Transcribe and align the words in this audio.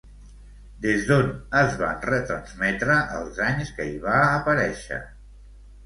Des 0.85 1.03
d'on 1.09 1.29
es 1.59 1.77
van 1.83 2.01
retransmetre 2.11 2.99
els 3.21 3.45
anys 3.53 3.73
que 3.79 3.89
hi 3.93 3.97
va 4.11 4.19
aparèixer? 4.35 5.05